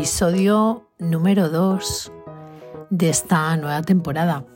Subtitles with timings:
[0.00, 2.10] Episodio número 2
[2.88, 4.46] de esta nueva temporada.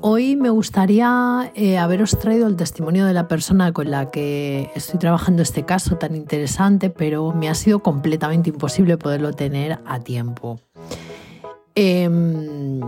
[0.00, 4.98] Hoy me gustaría eh, haberos traído el testimonio de la persona con la que estoy
[4.98, 10.58] trabajando este caso tan interesante, pero me ha sido completamente imposible poderlo tener a tiempo.
[11.74, 12.80] Em,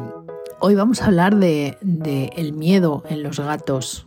[0.60, 1.76] hoy vamos a hablar de,
[2.34, 4.06] el miedo en los gatos.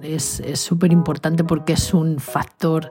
[0.00, 2.90] Es súper importante porque es un factor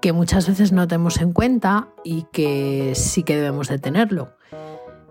[0.00, 4.36] que muchas veces no tenemos en cuenta y que sí que debemos de tenerlo,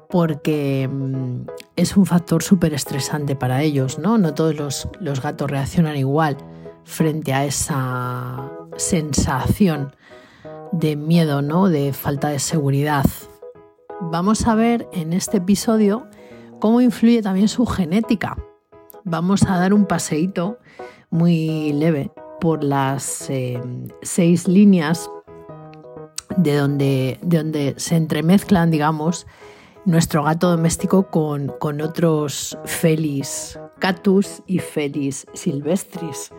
[0.09, 4.17] porque mm, es un factor súper estresante para ellos, ¿no?
[4.17, 6.37] No todos los, los gatos reaccionan igual
[6.83, 9.95] frente a esa sensación
[10.71, 11.69] de miedo, ¿no?
[11.69, 13.05] De falta de seguridad.
[14.01, 16.07] Vamos a ver en este episodio
[16.59, 18.37] cómo influye también su genética.
[19.03, 20.59] Vamos a dar un paseíto
[21.09, 22.11] muy leve
[22.45, 23.59] por las eh,
[24.03, 25.09] seis líneas
[26.37, 29.25] de donde, de donde se entremezclan, digamos,
[29.83, 36.31] nuestro gato doméstico con, con otros Felis catus y Felis silvestris.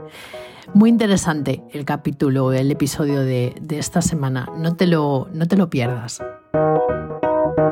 [0.72, 4.48] Muy interesante el capítulo, el episodio de, esta semana.
[4.56, 6.22] No te, lo, no te lo pierdas.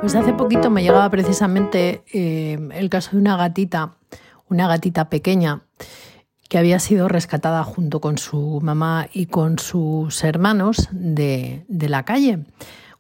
[0.03, 3.95] Pues hace poquito me llegaba precisamente eh, el caso de una gatita,
[4.51, 5.63] una gatita pequeña
[6.53, 12.41] que había sido rescatada junto con su mamá y con sus hermanos de, la calle.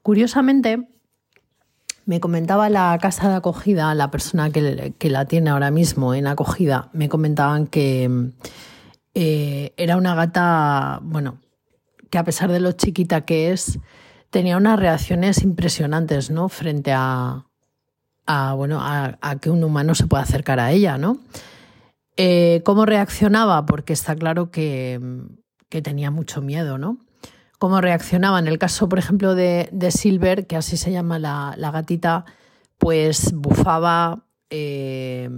[0.00, 0.88] Curiosamente,
[2.06, 6.88] me comentaba la casa de acogida, la persona que, la tiene ahora mismo en acogida,
[6.94, 8.30] me comentaban que
[9.14, 11.36] eh, era una gata, bueno,
[12.08, 13.78] que a pesar de lo chiquita que es,
[14.30, 16.48] tenía unas reacciones impresionantes, ¿no?
[16.48, 17.44] Frente a,
[18.56, 21.18] bueno, a, a, que un humano se pueda acercar a ella, ¿no?
[22.16, 23.64] Eh, ¿Cómo reaccionaba?
[23.66, 25.00] Porque está claro que,
[25.82, 26.98] tenía mucho miedo, ¿no?
[27.58, 28.38] ¿Cómo reaccionaba?
[28.38, 32.24] En el caso, por ejemplo, de, Silver, que así se llama la, gatita,
[32.78, 35.30] pues bufaba, eh,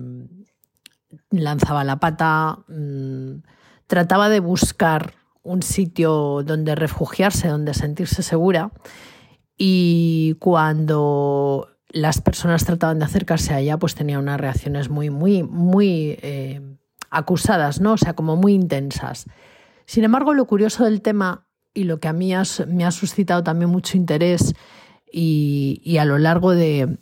[1.31, 3.43] lanzaba la pata, mm,
[3.87, 8.73] trataba de buscar un sitio donde refugiarse, donde sentirse segura.
[9.56, 15.44] Y cuando las personas trataban de acercarse a ella, pues tenía unas reacciones muy, muy,
[15.44, 16.60] muy eh,
[17.09, 17.93] acusadas, ¿no?
[17.93, 19.27] O sea, como muy intensas.
[19.87, 22.32] Sin embargo, lo curioso del tema y lo que a mí
[22.66, 24.55] me ha suscitado también mucho interés
[25.10, 26.99] y, a lo largo del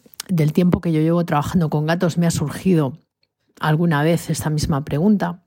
[0.53, 2.99] tiempo que yo llevo trabajando con gatos me ha surgido
[3.61, 5.43] alguna vez esta misma pregunta,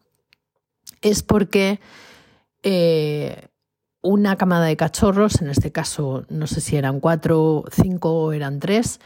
[1.02, 1.80] es porque
[2.64, 3.50] eh,
[4.02, 8.60] una camada de cachorros, en este caso no sé si eran cuatro, cinco o eran
[8.60, 9.00] tres,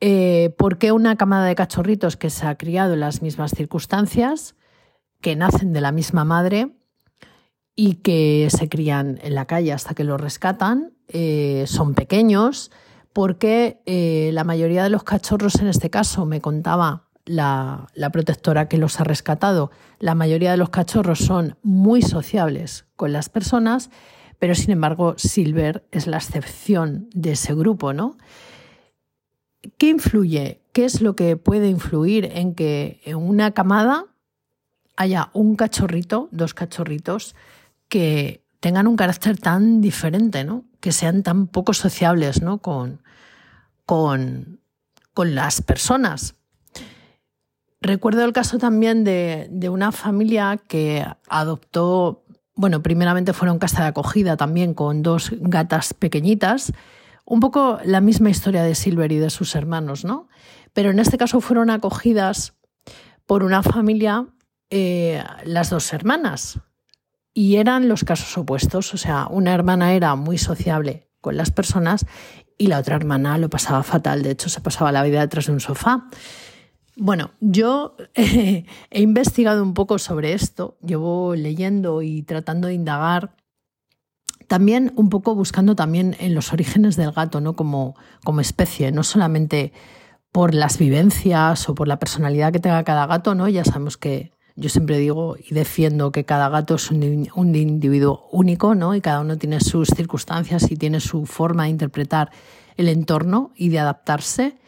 [0.00, 4.54] eh, ¿Por qué una camada de cachorritos que se ha criado en las mismas circunstancias,
[5.20, 6.76] que nacen de la misma madre
[7.74, 12.70] y que se crían en la calle hasta que los rescatan, eh, son pequeños?
[13.12, 18.68] Porque eh, la mayoría de los cachorros, en este caso, me contaba la, la protectora
[18.68, 23.90] que los ha rescatado, la mayoría de los cachorros son muy sociables con las personas,
[24.38, 28.18] pero sin embargo Silver es la excepción de ese grupo, ¿no?
[29.78, 30.60] ¿Qué influye?
[30.72, 34.06] ¿Qué es lo que puede influir en que en una camada
[34.96, 37.34] haya un cachorrito, dos cachorritos,
[37.88, 40.64] que tengan un carácter tan diferente, ¿no?
[40.80, 42.58] que sean tan poco sociables ¿no?
[42.58, 43.00] con,
[43.84, 44.58] con,
[45.16, 46.34] las personas?
[47.80, 53.88] Recuerdo el caso también de, de, una familia que adoptó, bueno, primeramente fueron casa de
[53.88, 56.72] acogida también con dos gatas pequeñitas
[57.26, 60.28] un poco la misma historia de Silver y de sus hermanos, ¿no?
[60.72, 62.54] Pero en este caso fueron acogidas
[63.26, 64.26] por una familia,
[64.70, 66.60] eh, las dos hermanas,
[67.34, 72.06] y eran los casos opuestos, o sea, una hermana era muy sociable con las personas
[72.56, 75.52] y la otra hermana lo pasaba fatal, de hecho se pasaba la vida detrás de
[75.52, 76.08] un sofá.
[76.96, 83.34] Bueno, yo he investigado un poco sobre esto, llevo leyendo y tratando de indagar
[84.46, 87.54] también un poco buscando también en los orígenes del gato, ¿no?
[87.54, 89.72] Como, como especie, no solamente
[90.32, 93.48] por las vivencias o por la personalidad que tenga cada gato, ¿no?
[93.48, 98.74] Ya sabemos que yo siempre digo y defiendo que cada gato es un, individuo único,
[98.74, 98.94] ¿no?
[98.94, 102.30] Y cada uno tiene sus circunstancias y tiene su forma de interpretar
[102.76, 104.58] el entorno y de adaptarse.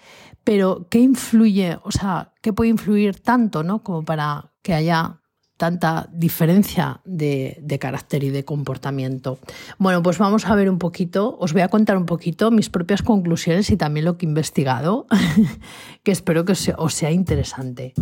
[0.44, 1.78] Pero, ¿qué influye?
[1.82, 3.82] O sea, ¿qué puede influir tanto, ¿no?
[3.82, 5.20] Como para que haya
[5.58, 9.38] tanta diferencia de, carácter y de comportamiento.
[9.76, 13.02] Bueno, pues vamos a ver un poquito, os voy a contar un poquito mis propias
[13.02, 15.06] conclusiones y también lo que he investigado,
[16.04, 17.92] que espero que os sea interesante.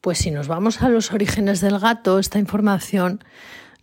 [0.00, 3.22] Pues si nos vamos a los orígenes del gato, esta información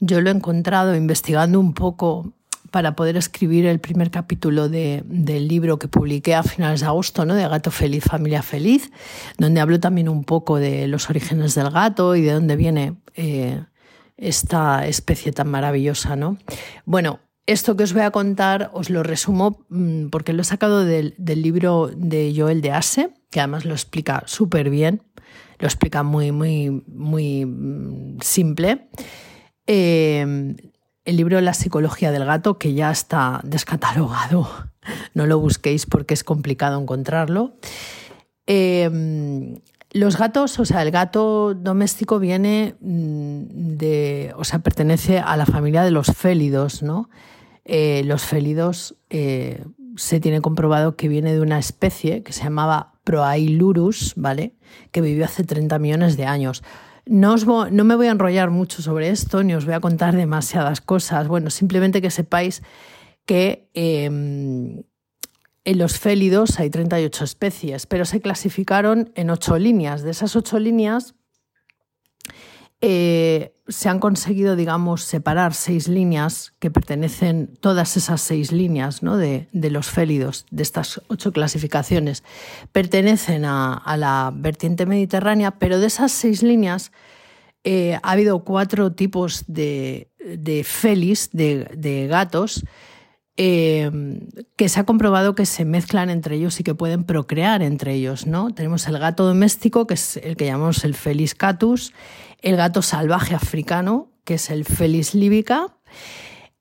[0.02, 2.34] yo lo he encontrado investigando un poco
[2.72, 7.36] para poder escribir el primer capítulo del libro que publiqué a finales de agosto, ¿no?
[7.36, 8.92] de Gato Feliz, Familia Feliz,
[9.38, 13.64] donde hablo también un poco de los orígenes del gato y de dónde viene eh,
[14.18, 16.16] esta especie tan maravillosa.
[16.16, 16.38] ¿no?
[16.86, 20.86] Bueno, esto que os voy a contar os lo resumo mm, porque lo he sacado
[20.86, 25.02] del, del libro de Joel de Ase, que además lo explica súper bien
[25.60, 28.88] lo explica muy, muy, muy mm, simple.
[29.68, 30.56] Eh,
[31.10, 34.48] el libro La psicología del gato, que ya está descatalogado,
[35.16, 37.54] no lo busquéis porque es complicado encontrarlo.
[38.46, 39.60] Eh,
[39.92, 43.42] los gatos, o sea, el gato doméstico viene mm,
[43.78, 47.10] de, o sea, pertenece a la familia de los félidos, ¿no?
[47.66, 54.14] Eh, los félidos se tiene comprobado que viene de una especie que se llamaba Proailurus,
[54.16, 54.54] ¿vale?
[54.92, 56.64] Que vivió hace 30 millones de años.
[57.10, 60.80] No, no, me voy a enrollar mucho sobre esto, ni os voy a contar demasiadas
[60.80, 61.28] cosas.
[61.28, 62.62] Bueno, simplemente que sepáis
[63.26, 64.84] que em,
[65.66, 70.04] en los félidos hay 38 especies, pero se clasificaron en ocho líneas.
[70.04, 71.16] De esas ocho líneas,
[72.82, 79.18] eh, se han conseguido, digamos, separar seis líneas que pertenecen, todas esas seis líneas ¿no?
[79.18, 82.24] de, los félidos, de estas ocho clasificaciones,
[82.72, 86.92] pertenecen a, la vertiente mediterránea, pero de esas seis líneas
[87.64, 92.64] eh, ha habido cuatro tipos de, de felis, de, gatos,
[93.36, 93.92] eh,
[94.56, 98.26] que se ha comprobado que se mezclan entre ellos y que pueden procrear entre ellos.
[98.26, 98.52] ¿no?
[98.52, 101.94] Tenemos el gato doméstico, que es el que llamamos el Felis catus,
[102.42, 105.78] el gato salvaje africano, que es el Felis libica,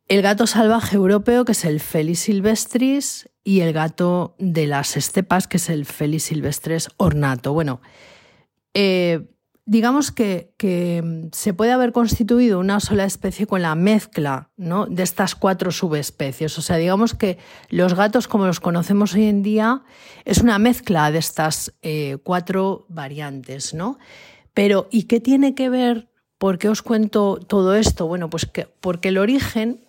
[0.08, 5.48] el gato salvaje europeo, que es el Felis silvestris, y el gato de las estepas,
[5.48, 7.54] que es el Felis silvestres ornato.
[7.54, 7.80] Bueno,
[8.74, 9.26] eh,
[9.64, 10.52] digamos que,
[11.32, 16.58] se puede haber constituido una sola especie con la mezcla de estas cuatro subespecies.
[16.58, 17.38] O sea, digamos que
[17.70, 19.82] los gatos como los conocemos hoy en día
[20.26, 23.98] es una mezcla de estas eh, cuatro variantes, ¿no?
[24.54, 26.08] Pero, ¿y qué tiene que ver?
[26.38, 28.06] ¿Por qué os cuento todo esto?
[28.06, 29.80] Bueno, pues que, porque el origen,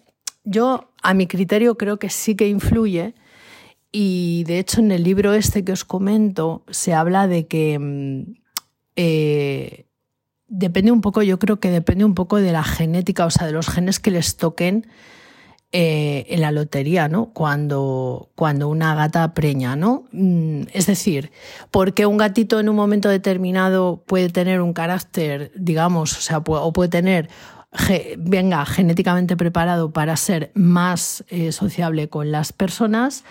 [0.44, 3.14] yo a mi criterio creo que sí que influye.
[3.92, 8.36] Y de hecho en el libro este que os comento se habla de que mm,
[8.96, 9.86] eh,
[10.48, 13.54] depende un poco, yo creo que depende un poco de la genética, o sea, de
[13.54, 14.88] los genes que les toquen
[15.72, 17.32] eh, en la lotería, ¿no?
[17.34, 20.06] Cuando, cuando una gata preña, ¿no?
[20.12, 21.32] Mm, es decir,
[21.72, 26.74] porque un gatito en un momento determinado puede tener un carácter, digamos, o sea, o
[26.74, 27.30] puede tener
[28.18, 33.24] venga genéticamente preparado para ser más eh, sociable con las personas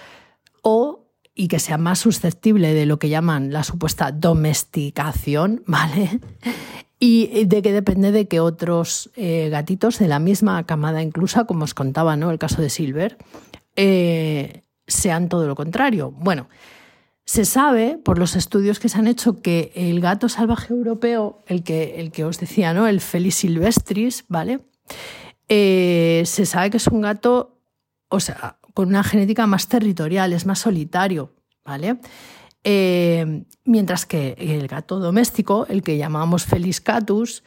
[0.63, 6.21] o y que sea más susceptible de lo que llaman la supuesta domesticación, ¿vale?
[7.01, 11.65] Y de que depende de que otros eh, gatitos de la misma camada incluso, como
[11.65, 12.31] os contaba, ¿no?
[12.31, 13.17] El caso de Silver,
[13.77, 16.11] eh, sean todo lo contrario.
[16.11, 16.49] Bueno,
[17.25, 21.63] se sabe por los estudios que se han hecho que el gato salvaje europeo, el
[21.63, 22.89] que, el que os decía, ¿no?
[22.89, 24.61] El Felis silvestris, ¿vale?
[25.49, 27.61] Eh, se sabe que es un gato,
[28.09, 31.99] o sea, con una genética más territorial, es más solitario, ¿vale?
[32.65, 37.45] Eh, mientras que el gato doméstico, el que llamamos Felis catus,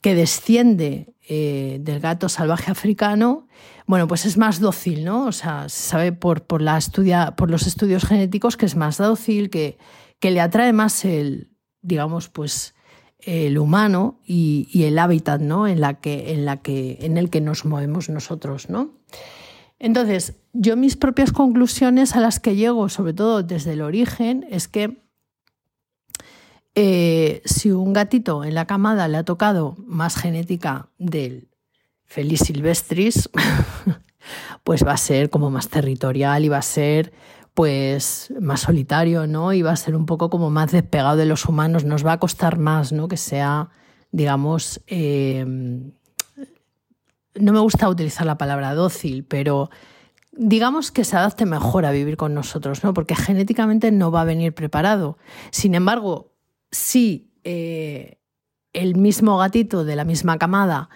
[0.00, 3.48] que desciende eh, del gato salvaje africano,
[3.86, 5.26] bueno, pues es más dócil, ¿no?
[5.26, 8.98] O sea, se sabe por, por, la estudia, por los estudios genéticos que es más
[8.98, 9.78] dócil, que,
[10.20, 11.50] que le atrae más el,
[11.82, 12.74] digamos, pues
[13.20, 15.66] el humano y, y, el hábitat, ¿no?
[15.66, 18.92] En, la que, en, la que, en el que nos movemos nosotros, ¿no?
[19.84, 24.66] Entonces, yo mis propias conclusiones a las que llego, sobre todo desde el origen, es
[24.66, 25.04] que
[26.74, 31.50] eh, si un gatito en la camada le ha tocado más genética del
[32.06, 33.28] Felis silvestris,
[34.64, 37.12] pues va a ser como más territorial y va a ser
[37.52, 39.52] pues más solitario, ¿no?
[39.52, 41.84] Y va a ser un poco como más despegado de los humanos.
[41.84, 43.06] Nos va a costar más, ¿no?
[43.06, 43.68] Que sea,
[44.12, 45.44] digamos, eh,
[47.34, 49.70] no me gusta utilizar la palabra dócil, pero
[50.32, 52.94] digamos que se adapte mejor a vivir con nosotros, ¿no?
[52.94, 55.18] Porque genéticamente no va a venir preparado.
[55.50, 56.32] Sin embargo,
[56.70, 58.18] si eh,
[58.72, 60.88] el mismo gatito de la misma camada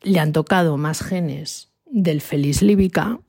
[0.00, 3.20] le han tocado más genes del Felis líbica,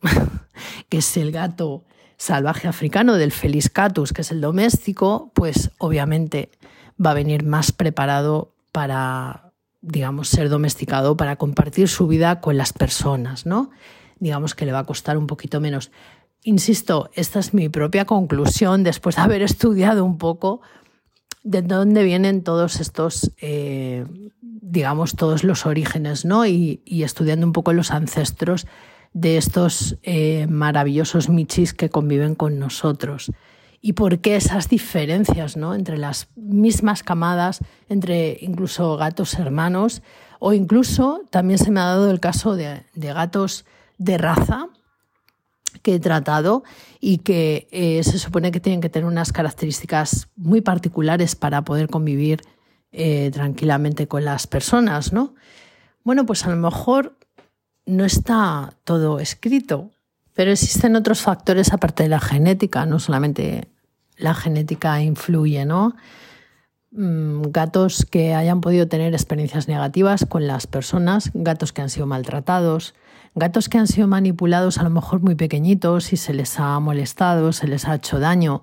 [0.88, 1.84] que es el gato
[2.16, 6.50] salvaje africano, del Felis catus, que es el doméstico, pues obviamente
[7.04, 9.51] va a venir más preparado para,
[9.82, 13.70] digamos, ser domesticado, para compartir su vida con las personas, ¿no?
[14.20, 15.90] Digamos que le va a costar un poquito menos.
[16.44, 20.62] Insisto, esta es mi propia conclusión después de haber estudiado un poco
[21.42, 24.06] de dónde vienen todos estos, eh,
[24.40, 26.46] digamos, todos los orígenes, ¿no?
[26.46, 28.66] Y, estudiando un poco los ancestros
[29.12, 33.32] de estos eh, maravillosos michis que conviven con nosotros.
[33.82, 35.74] Y por qué esas diferencias, ¿no?
[35.74, 37.58] Entre las mismas camadas,
[37.90, 40.02] entre incluso gatos hermanos,
[40.38, 43.66] o incluso también se me ha dado el caso de gatos
[43.98, 44.68] de raza
[45.82, 46.62] que he tratado
[47.00, 51.88] y que eh, se supone que tienen que tener unas características muy particulares para poder
[51.88, 52.42] convivir
[52.92, 55.34] eh, tranquilamente con las personas, ¿no?
[56.04, 57.16] Bueno, pues a lo mejor
[57.86, 59.90] no está todo escrito,
[60.34, 63.68] pero existen otros factores aparte de la genética, no solamente
[64.22, 65.94] la genética influye, ¿no?
[66.90, 72.06] Mm, gatos que hayan podido tener experiencias negativas con las personas, gatos que han sido
[72.06, 72.94] maltratados,
[73.34, 77.52] Gatos que han sido manipulados a lo mejor muy pequeñitos y se les ha molestado,
[77.52, 78.62] se les ha hecho daño.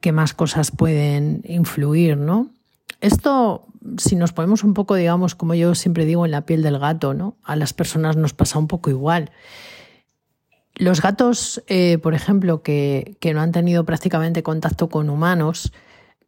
[0.00, 2.50] ¿Qué más cosas pueden influir, no?
[3.00, 6.78] Esto, si nos ponemos un poco, digamos, como yo siempre digo, en la piel del
[6.78, 7.36] gato, ¿no?
[7.42, 9.30] A las personas nos pasa un poco igual.
[10.80, 15.72] Los gatos, eh, por ejemplo, que, no han tenido prácticamente contacto con humanos,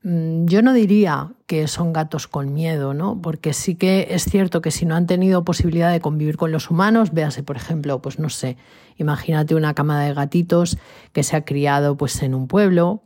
[0.05, 3.21] Mm, yo no diría que son gatos con miedo, ¿no?
[3.23, 6.71] Porque sí que es cierto que si no han tenido posibilidad de convivir con los
[6.71, 8.57] humanos, véase, por ejemplo, pues no sé,
[8.97, 10.77] imagínate una camada de gatitos
[11.13, 13.05] que se ha criado pues en un pueblo,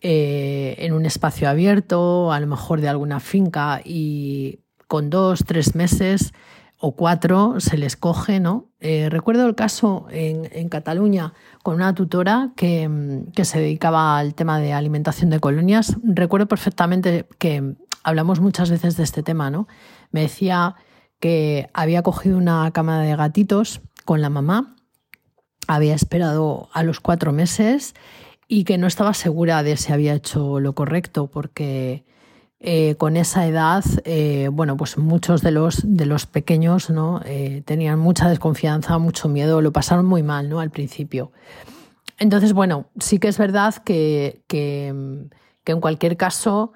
[0.00, 5.74] eh, en un espacio abierto, a lo mejor de alguna finca y con dos, tres
[5.74, 6.32] meses
[6.84, 8.66] o cuatro se les coge, ¿no?
[8.80, 14.58] Eh, recuerdo el caso en, Cataluña con una tutora que, que, se dedicaba al tema
[14.58, 15.96] de alimentación de colonias.
[16.02, 19.68] Recuerdo perfectamente que hablamos muchas veces de este tema, ¿no?
[20.10, 20.74] Me decía
[21.20, 24.74] que había cogido una cama de gatitos con la mamá,
[25.68, 27.94] había esperado a los cuatro meses
[28.48, 32.04] y que no estaba segura de si había hecho lo correcto porque
[32.64, 37.20] eh, con esa edad, eh, bueno, pues muchos de los, de los pequeños ¿no?
[37.24, 40.60] Eh, tenían mucha desconfianza, mucho miedo, lo pasaron muy mal ¿no?
[40.60, 41.32] al principio.
[42.20, 45.26] Entonces, bueno, sí que es verdad que, que,
[45.64, 46.72] que en cualquier caso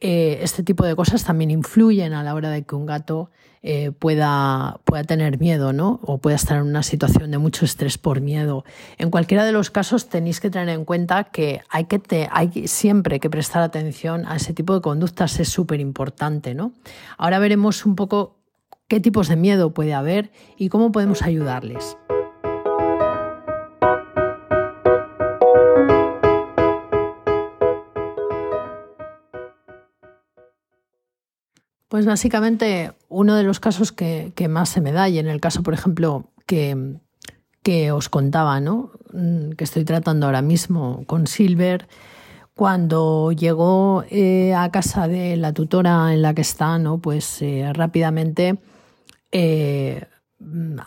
[0.00, 3.30] este tipo de cosas también influyen a la hora de que un gato
[3.62, 6.00] eh, pueda, pueda tener miedo, ¿no?
[6.02, 8.64] O pueda estar en una situación de mucho estrés por miedo.
[8.98, 12.68] En cualquiera de los casos tenéis que tener en cuenta que hay que te, hay
[12.68, 16.72] siempre que prestar atención a ese tipo de conductas, es súper importante, ¿no?
[17.16, 18.36] Ahora veremos un poco
[18.88, 21.96] qué tipos de miedo puede haber y cómo podemos ayudarles.
[31.88, 35.62] Pues básicamente uno de los casos que, más se me da, y en el caso,
[35.62, 36.96] por ejemplo, que,
[37.62, 38.92] que os contaba, ¿no?
[39.12, 41.88] Mm, que estoy tratando ahora mismo con Silver,
[42.58, 46.98] cuando llegó eh, a casa de la tutora en la que está, ¿no?
[46.98, 48.58] pues eh, rápidamente,
[49.30, 50.06] eh,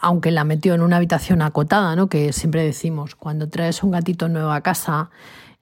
[0.01, 2.09] aunque la metió en una habitación acotada, ¿no?
[2.09, 5.11] que siempre decimos, cuando traes un gatito nuevo a casa,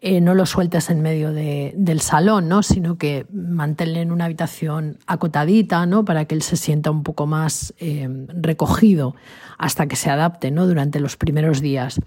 [0.01, 2.63] eh, no lo sueltes en medio del salón, ¿no?
[2.63, 6.05] sino que manténle en una habitación acotadita ¿no?
[6.05, 9.15] para que él se sienta un poco más eh, recogido
[9.57, 10.67] hasta que se adapte ¿no?
[10.67, 11.99] durante los primeros días.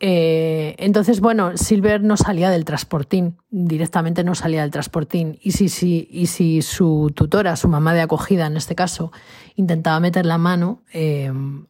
[0.00, 5.38] Eh, entonces, bueno, Silver no salía del transportín, directamente no salía del transportín.
[5.40, 9.12] Y si, si, y si su tutora, su mamá de acogida en este caso,
[9.54, 10.82] intentaba meter la mano,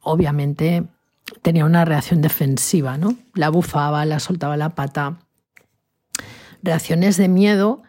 [0.00, 0.85] obviamente
[1.43, 3.14] tenía una reacción defensiva, ¿no?
[3.35, 5.19] La bufaba, la soltaba la pata,
[6.62, 7.83] reacciones de miedo,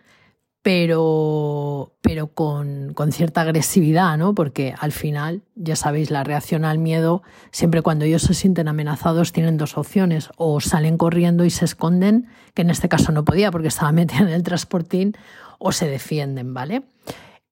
[0.61, 4.35] pero, pero con, cierta agresividad, ¿no?
[4.35, 9.31] Porque al final, ya sabéis, la reacción al miedo, siempre cuando ellos se sienten amenazados,
[9.31, 13.51] tienen dos opciones, o salen corriendo y se esconden, que en este caso no podía
[13.51, 15.15] porque estaba metida en el transportín,
[15.57, 16.83] o se defienden, ¿vale?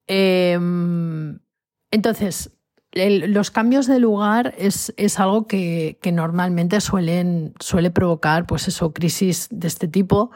[0.08, 1.40] Em,
[1.92, 2.52] entonces,
[2.92, 8.94] los cambios de lugar es, es algo que, que, normalmente suelen, suele provocar, pues eso,
[8.94, 10.32] crisis de este tipo,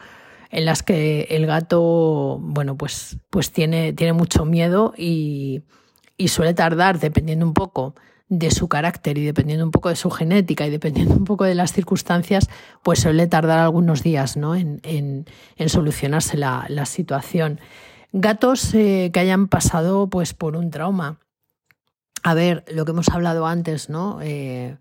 [0.54, 5.64] en las que el gato, bueno, pues, pues tiene, tiene mucho miedo y,
[6.28, 7.96] suele tardar, dependiendo un poco
[8.28, 11.56] de su carácter y dependiendo un poco de su genética y dependiendo un poco de
[11.56, 12.48] las circunstancias,
[12.84, 14.54] pues suele tardar algunos días ¿no?
[14.54, 15.26] en,
[15.66, 17.58] solucionarse la, situación.
[18.12, 21.18] Gatos eh, que hayan pasado pues, por un trauma.
[22.22, 24.20] A ver, lo que hemos hablado antes, ¿no?
[24.22, 24.78] Eh,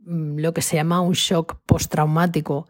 [0.00, 2.66] mm, lo que se llama un shock postraumático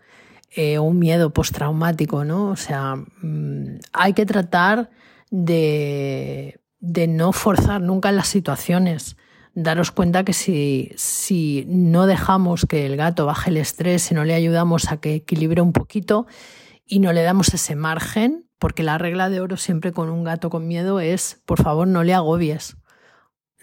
[0.54, 2.50] eh, un miedo postraumático, ¿no?
[2.50, 4.90] O sea, mm, hay que tratar
[5.30, 9.16] de, no forzar nunca las situaciones.
[9.54, 14.24] Daros cuenta que si, si no dejamos que el gato baje el estrés, si no
[14.24, 16.26] le ayudamos a que equilibre un poquito
[16.86, 20.50] y no le damos ese margen, porque la regla de oro siempre con un gato
[20.50, 22.76] con miedo es, por favor, no le agobies.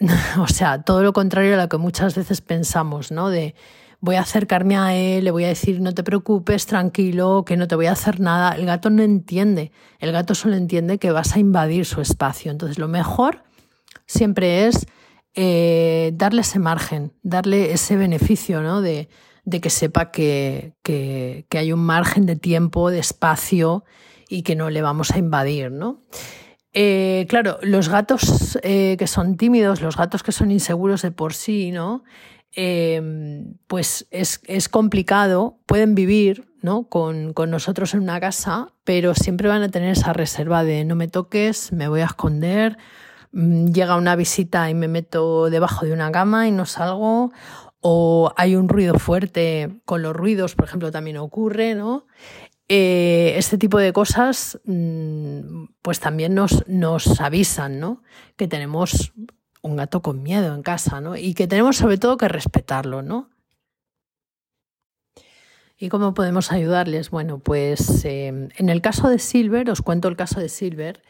[0.38, 3.30] o sea, todo lo contrario a lo que muchas veces pensamos, ¿no?
[3.30, 3.54] De
[4.00, 7.68] voy a acercarme a él, le voy a decir no te preocupes, tranquilo, que no
[7.68, 8.52] te voy a hacer nada.
[8.52, 12.50] El gato no entiende, el gato solo entiende que vas a invadir su espacio.
[12.50, 13.42] Entonces lo mejor
[14.06, 14.86] siempre es
[15.34, 18.80] eh, darle ese margen, darle ese beneficio ¿no?
[18.80, 19.08] de,
[19.62, 23.84] que sepa que, que, hay un margen de tiempo, de espacio
[24.28, 25.70] y que no le vamos a invadir.
[25.70, 26.02] ¿no?
[26.72, 31.34] Eh, claro, los gatos eh, que son tímidos, los gatos que son inseguros de por
[31.34, 32.04] sí, ¿no?
[32.52, 36.88] Em, pues es, complicado, pueden vivir ¿no?
[36.88, 41.08] Con, nosotros en una casa, pero siempre van a tener esa reserva de no me
[41.08, 42.76] toques, me voy a esconder,
[43.32, 47.32] mm, llega una visita y me meto debajo de una cama y no salgo,
[47.80, 52.06] o hay un ruido fuerte, con los ruidos, por ejemplo, también ocurre, ¿no?
[52.72, 58.04] Eh, este tipo de cosas mm, pues también nos, nos avisan ¿no?
[58.36, 59.12] que tenemos
[59.62, 61.16] un gato con miedo en casa, ¿no?
[61.16, 63.30] Y que tenemos sobre todo que respetarlo, ¿no?
[65.78, 67.10] ¿Y cómo podemos ayudarles?
[67.10, 71.02] Bueno, pues em, en el caso de Silver, os cuento el caso de Silver,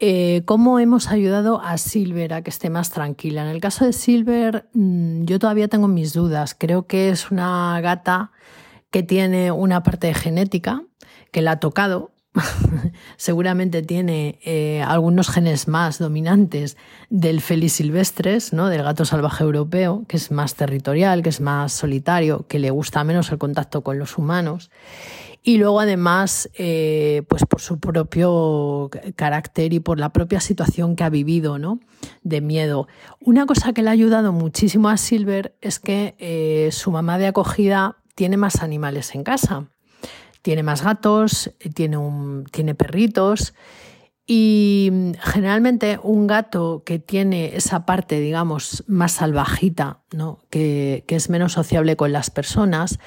[0.00, 3.42] eh, cómo hemos ayudado a Silver a que esté más tranquila.
[3.42, 6.56] En el caso de Silver, mm, yo todavía tengo mis dudas.
[6.58, 8.32] Creo que es una gata
[8.90, 10.82] que tiene una parte de genética,
[11.30, 12.11] que la ha tocado,
[13.16, 16.76] seguramente tiene eh, algunos genes más dominantes
[17.10, 18.68] del Felis silvestres, ¿no?
[18.68, 23.04] del gato salvaje europeo, que es más territorial, que es más solitario, que le gusta
[23.04, 24.70] menos el contacto con los humanos.
[25.44, 31.02] Y luego además, eh, pues por su propio carácter y por la propia situación que
[31.02, 31.80] ha vivido, ¿no?
[32.22, 32.86] De miedo.
[33.18, 37.26] Una cosa que le ha ayudado muchísimo a Silver es que eh, su mamá de
[37.26, 39.66] acogida tiene más animales en casa
[40.42, 43.54] tiene más gatos, tiene, un, tiene perritos
[44.26, 50.40] y mm, generalmente un gato que tiene esa parte, digamos, más salvajita, ¿no?
[50.50, 52.98] que, que es menos sociable con las personas,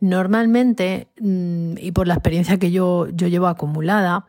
[0.00, 4.26] normalmente, mm, y por la experiencia que yo, yo llevo acumulada,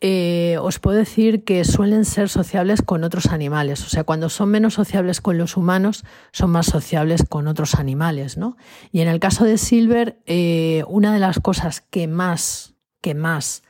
[0.00, 3.84] eh, os puedo decir que suelen ser sociables con otros animales.
[3.84, 8.36] O sea, cuando son menos sociables con los humanos, son más sociables con otros animales,
[8.36, 8.56] ¿no?
[8.92, 13.62] Y en el caso de Silver, eh, una de las cosas que más, que más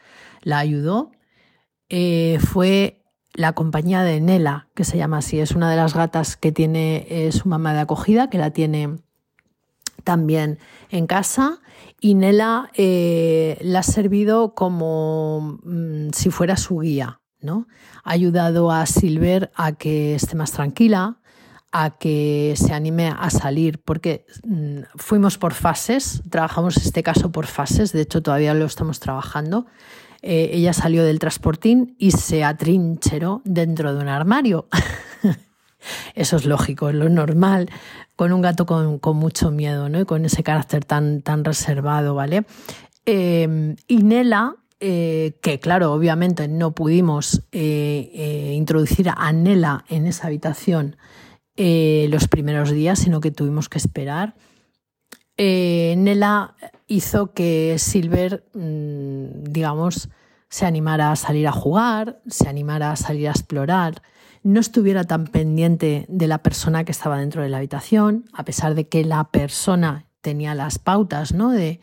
[0.43, 1.13] la ayudó
[1.89, 5.41] eh, fue la compañía de Nela, que se llama así.
[5.41, 8.99] Es una de las gatas que tiene su mamá de acogida, que la tiene
[10.05, 10.59] también
[10.91, 11.61] en casa
[12.01, 17.67] y Nela eh, la ha servido como mm, si fuera su guía, ¿no?
[18.05, 21.19] Ha ayudado a Silver a que esté más tranquila,
[21.73, 27.47] a que se anime a salir, porque mm, fuimos por fases, trabajamos este caso por
[27.47, 29.67] fases, de hecho todavía lo estamos trabajando.
[30.23, 34.67] Eh, ella salió del transportín y se atrincheró dentro de un armario.
[36.15, 37.71] Eso es lógico, es lo normal
[38.19, 40.01] con un gato con, mucho miedo, ¿no?
[40.01, 42.47] Y con ese carácter tan, tan reservado, ¿vale?
[43.07, 50.27] Eh, y Nela, eh, que claro, obviamente no pudimos eh, introducir a Nela en esa
[50.27, 50.97] habitación
[51.57, 54.35] los primeros días, sino que tuvimos que esperar.
[55.37, 56.57] Nela
[56.89, 60.09] hizo que Silver, mm, digamos,
[60.49, 64.03] se animara a salir a jugar, se animara a salir a explorar,
[64.43, 68.75] no estuviera tan pendiente de la persona que estaba dentro de la habitación, a pesar
[68.75, 71.51] de que la persona tenía las pautas, ¿no?
[71.51, 71.81] De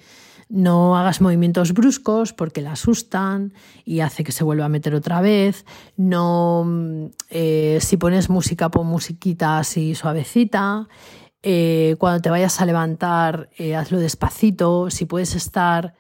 [0.47, 5.21] no hagas movimientos bruscos porque la asustan y hace que se vuelva a meter otra
[5.21, 5.65] vez.
[5.97, 10.88] No, eh, si pones música, pon musiquita así suavecita.
[11.41, 14.89] Eh, cuando te vayas a levantar, eh, hazlo despacito.
[14.89, 15.95] Si puedes estar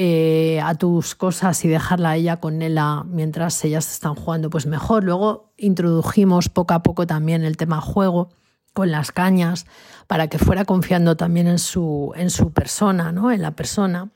[0.00, 4.64] eh, a tus cosas y dejarla a ella con Nela mientras ellas están jugando, pues
[4.64, 5.02] mejor.
[5.02, 8.28] Luego introdujimos poco a poco también el tema juego
[8.72, 9.66] con las cañas
[10.06, 13.32] para que fuera confiando también en su, en su persona, ¿no?
[13.32, 14.12] en la persona.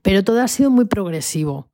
[0.00, 1.68] Pero todo ha sido muy progresivo.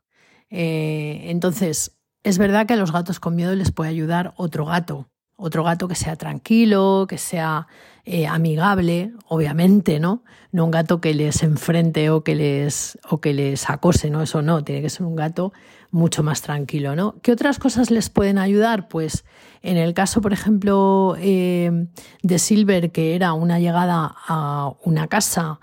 [0.51, 5.09] Eh, entonces, es verdad que a los gatos con miedo les puede ayudar otro gato,
[5.37, 7.67] otro gato que sea tranquilo, que sea
[8.05, 10.23] eh, amigable, obviamente, ¿no?
[10.53, 14.23] No un gato que les enfrente o que les, o que les acose, ¿no?
[14.23, 15.53] Eso no, tiene que ser un gato
[15.91, 17.17] mucho más tranquilo, ¿no?
[17.23, 18.89] ¿Qué otras cosas les pueden ayudar?
[18.89, 19.25] Pues
[19.63, 21.89] en el caso, por ejemplo, eh,
[22.23, 25.59] de Silver, que era una llegada a una casa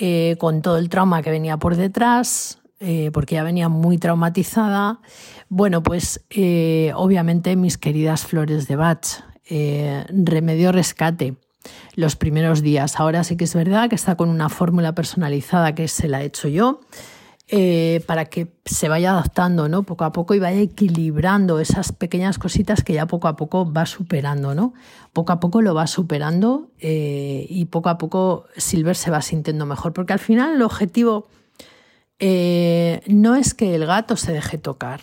[0.00, 2.63] eh, con todo el trauma que venía por detrás,
[3.12, 5.00] porque ya venía muy traumatizada,
[5.48, 6.24] bueno, pues
[6.94, 9.06] obviamente mis queridas flores de Bach,
[9.48, 11.36] remedio rescate
[11.94, 12.98] los primeros días.
[12.98, 16.26] Ahora sí que es verdad que está con una fórmula personalizada que se la he
[16.26, 16.80] hecho yo.
[17.48, 19.82] Eh, para que se vaya adaptando ¿no?
[19.82, 23.84] poco a poco y vaya equilibrando esas pequeñas cositas que ya poco a poco va
[23.84, 24.54] superando.
[24.54, 24.72] ¿no?
[25.12, 29.66] Poco a poco lo va superando eh, y poco a poco Silver se va sintiendo
[29.66, 31.28] mejor, porque al final el objetivo
[32.18, 35.00] eh, no es que el gato se deje tocar.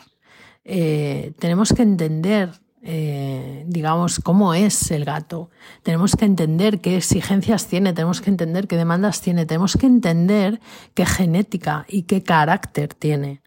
[0.64, 2.52] tenemos que entender
[2.84, 5.52] eh, digamos, cómo es el gato.
[5.84, 10.60] Tenemos que entender qué exigencias tiene, tenemos que entender qué demandas tiene, tenemos que entender
[10.96, 13.42] qué genética y qué carácter tiene.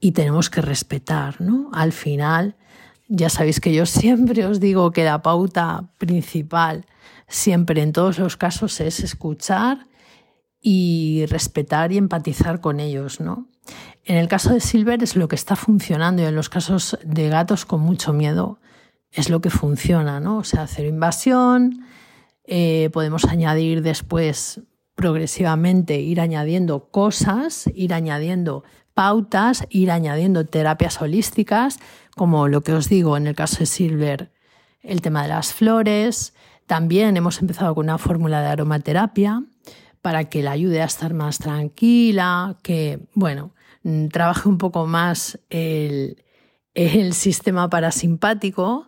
[0.00, 1.70] Y tenemos que respetar, ¿no?
[1.72, 2.56] Al final,
[3.08, 6.84] ya sabéis que yo siempre os digo que la pauta principal,
[7.26, 9.86] siempre en todos los casos, es escuchar
[10.66, 13.46] y respetar y empatizar con ellos, ¿no?
[14.02, 17.28] En el caso de Silver es lo que está funcionando y en los casos de
[17.28, 18.58] gatos con mucho miedo
[19.12, 20.38] es lo que funciona, ¿no?
[20.38, 21.84] O sea, cero invasión,
[22.44, 24.62] eh, podemos añadir después
[24.94, 31.78] progresivamente, ir añadiendo cosas, ir añadiendo pautas, ir añadiendo terapias holísticas,
[32.16, 34.32] como lo que os digo en el caso de Silver,
[34.80, 36.32] el tema de las flores.
[36.66, 39.44] También hemos empezado con una fórmula de aromaterapia
[40.04, 45.40] para que la ayude a estar más tranquila, que, bueno, mm, trabaje un poco más
[45.48, 46.22] el,
[46.74, 48.84] el sistema parasimpático,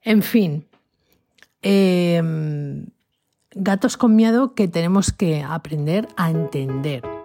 [0.00, 0.66] en fin.
[1.60, 2.86] Em,
[3.54, 7.19] gatos con miedo que tenemos que aprender a entender.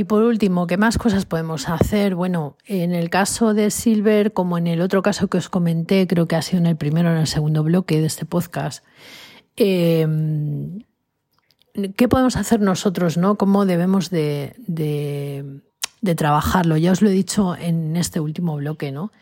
[0.00, 2.14] Y por último, ¿qué más cosas podemos hacer?
[2.14, 6.26] Bueno, en el caso de Silver, como en el otro caso que os comenté, creo
[6.26, 8.82] que ha sido en el primero o en el segundo bloque de este podcast,
[9.58, 10.08] eh,
[11.98, 13.18] ¿qué podemos hacer nosotros?
[13.18, 13.36] ¿no?
[13.36, 14.54] ¿Cómo debemos de,
[16.16, 16.78] trabajarlo?
[16.78, 19.12] Ya os lo he dicho en este último bloque, ¿no?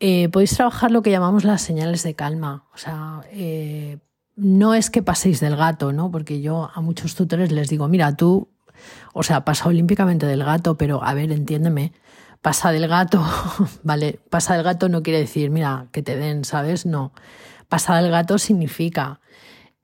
[0.00, 2.66] Eh, podéis trabajar lo que llamamos las señales de calma.
[2.74, 3.96] O sea, eh,
[4.36, 6.10] no es que paséis del gato, ¿no?
[6.10, 8.50] Porque yo a muchos tutores les digo, mira, tú,
[9.12, 11.92] o sea, pasa olímpicamente del gato, pero a ver, entiéndeme,
[12.42, 13.24] pasa del gato,
[13.82, 14.20] ¿vale?
[14.30, 16.86] Pasa del gato no quiere decir, mira, que te den, ¿sabes?
[16.86, 17.12] No.
[17.68, 19.20] Pasa del gato significa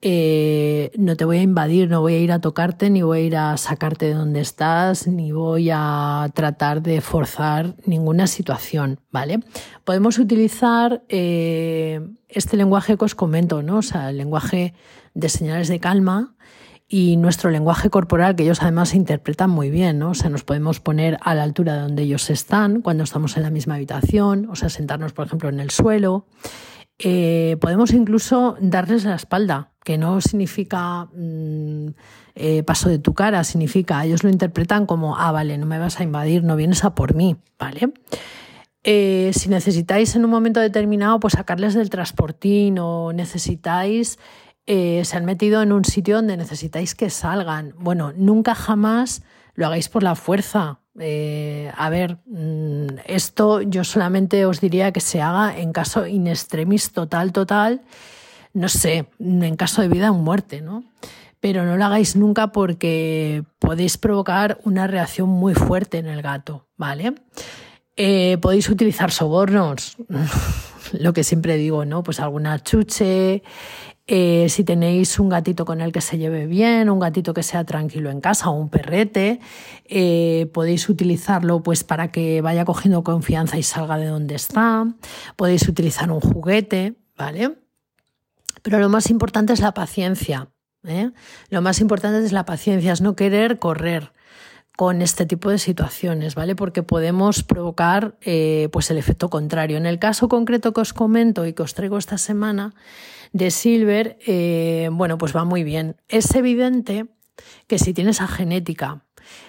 [0.01, 3.21] eh, no te voy a invadir, no voy a ir a tocarte, ni voy a
[3.21, 9.39] ir a sacarte de donde estás, ni voy a tratar de forzar ninguna situación, ¿vale?
[9.85, 13.77] Podemos utilizar eh, este lenguaje que os comento, ¿no?
[13.77, 14.75] O sea, el lenguaje
[15.15, 16.35] de señales de calma
[16.89, 20.11] y nuestro lenguaje corporal, que ellos además interpretan muy bien, ¿no?
[20.11, 23.43] O sea, nos podemos poner a la altura de donde ellos están cuando estamos en
[23.43, 26.25] la misma habitación, o sea, sentarnos, por ejemplo, en el suelo.
[26.99, 31.89] Eh, podemos incluso darles la espalda, que no significa mm,
[32.35, 35.99] eh, paso de tu cara, significa, ellos lo interpretan como, ah, vale, no me vas
[35.99, 37.91] a invadir, no vienes a por mí, ¿vale?
[38.83, 44.17] Eh, si necesitáis en un momento determinado, pues sacarles del transportín o necesitáis,
[44.67, 47.73] se han metido en un sitio donde necesitáis que salgan.
[47.77, 49.23] Bueno, nunca jamás
[49.55, 54.99] lo hagáis por la fuerza, eh, a ver, mm, esto yo solamente os diría que
[54.99, 57.81] se haga en caso in extremis total, total,
[58.53, 60.83] no sé, en caso de vida o muerte, ¿no?
[61.39, 66.67] Pero no lo hagáis nunca porque podéis provocar una reacción muy fuerte en el gato,
[66.77, 67.13] ¿vale?
[67.95, 69.97] Eh, podéis utilizar sobornos,
[70.93, 72.01] lo que siempre digo, ¿no?
[72.01, 73.43] Pues alguna chuche,
[74.07, 77.65] eh, si tenéis un gatito con el que se lleve bien, un gatito que sea
[77.65, 79.41] tranquilo en casa o un perrete,
[79.83, 84.85] eh, podéis utilizarlo pues para que vaya cogiendo confianza y salga de donde está.
[85.35, 87.57] Podéis utilizar un juguete, ¿vale?
[88.61, 90.49] Pero lo más importante es la paciencia.
[90.85, 91.11] ¿eh?
[91.49, 94.13] Lo más importante es la paciencia, es no querer correr
[94.77, 96.55] con este tipo de situaciones, ¿vale?
[96.55, 98.15] Porque podemos provocar
[98.71, 99.75] pues el efecto contrario.
[99.75, 102.73] En el caso concreto que os comento y que os traigo esta semana,
[103.33, 105.95] de Silver, eh, bueno, pues va muy bien.
[106.07, 107.07] Es evidente
[107.67, 109.05] que si tienes a genética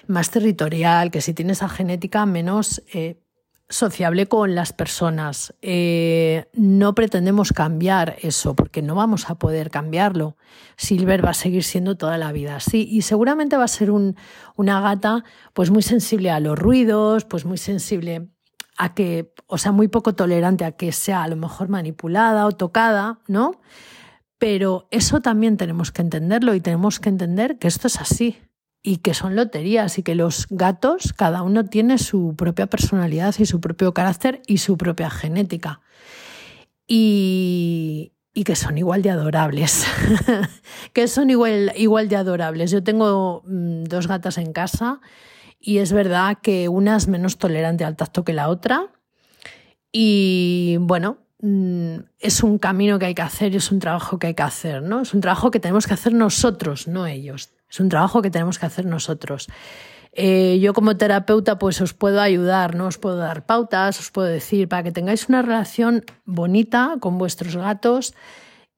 [0.07, 3.21] más territorial, que si tienes a genética menos eh,
[3.69, 5.55] sociable con las personas.
[5.61, 10.37] Eh, no pretendemos cambiar eso porque no vamos a poder cambiarlo.
[10.77, 14.81] Silver va a seguir siendo toda la vida así y seguramente va a ser una
[14.81, 18.29] gata pues muy sensible a los ruidos, pues muy sensible
[18.79, 22.53] a que, o sea, muy poco tolerante a que sea a lo mejor manipulada o
[22.53, 23.61] tocada, ¿no?
[24.39, 28.39] Pero eso también tenemos que entenderlo y tenemos que entender que esto es así
[28.83, 33.47] y que son loterías y que los gatos, cada uno tiene su propia personalidad y
[33.47, 35.81] su propio carácter y su propia genética.
[36.87, 38.13] Y,
[38.47, 39.85] que son igual de adorables.
[40.93, 42.71] que son igual, igual de adorables.
[42.71, 45.01] Yo tengo mm, dos gatas en casa
[45.61, 48.93] y es verdad que una es menos tolerante al tacto que la otra.
[49.93, 54.29] Y bueno, mm, es un camino que hay que hacer y es un trabajo que
[54.29, 55.01] hay que hacer, ¿no?
[55.01, 57.51] Es un trabajo que tenemos que hacer nosotros, no ellos.
[57.71, 59.49] Es un trabajo que tenemos que hacer nosotros.
[60.13, 62.87] Eh, yo como terapeuta pues os puedo ayudar, ¿no?
[62.87, 67.57] Os puedo dar pautas, os puedo decir para que tengáis una relación bonita con vuestros
[67.57, 68.15] gatos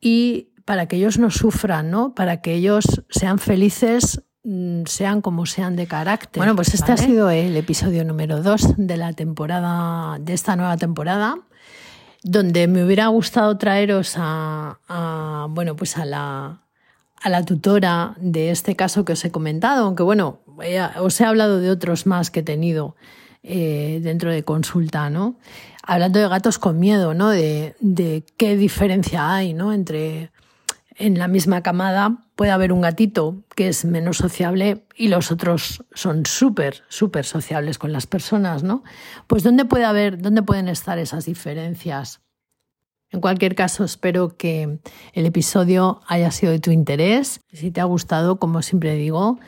[0.01, 2.15] y para que ellos no sufran, ¿no?
[2.15, 6.41] Para que ellos sean felices mm, sean como sean de carácter.
[6.41, 10.77] Bueno, pues este ha sido el episodio número 2 de la temporada, de esta nueva
[10.77, 11.37] temporada,
[12.23, 16.61] donde me hubiera gustado traeros a bueno, pues a la,
[17.21, 20.41] a la tutora de este caso que os he comentado, aunque bueno,
[20.99, 22.97] os he hablado de otros más que he tenido
[23.43, 25.37] eh, dentro de consulta, ¿no?
[25.83, 27.31] Hablando de gatos con miedo, ¿no?
[27.31, 29.73] De, de, qué diferencia hay, ¿no?
[29.73, 30.31] Entre
[30.97, 35.85] en la misma camada puede haber un gatito que es menos sociable y los otros
[35.95, 38.83] son súper, súper sociables con las personas, ¿no?
[39.27, 42.21] Pues ¿dónde puede haber, dónde pueden estar esas diferencias?
[43.13, 44.79] En cualquier caso, espero que
[45.13, 47.41] el episodio haya sido de tu interés.
[47.53, 49.39] Si te ha gustado, como siempre digo,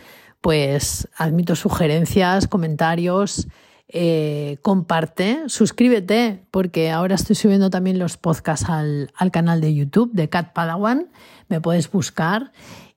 [0.40, 3.46] pues admito sugerencias, comentarios,
[3.88, 10.10] eh, comparte, suscríbete, porque ahora estoy subiendo también los podcasts al, al canal de YouTube
[10.12, 11.10] de Cat Padawan.
[11.48, 12.52] Me puedes buscar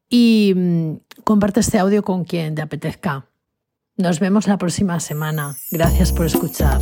[0.10, 3.28] y mm, comparte este audio con quien te apetezca.
[3.98, 5.56] Nos vemos la próxima semana.
[5.72, 6.82] Gracias por escuchar.